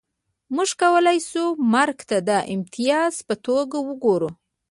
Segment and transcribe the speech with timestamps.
[0.55, 4.29] موږ کولای شو مرګ ته د امتیاز په توګه وګورو